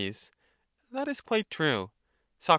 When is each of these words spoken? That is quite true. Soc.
That 0.89 1.07
is 1.07 1.21
quite 1.21 1.51
true. 1.51 1.91
Soc. 2.39 2.49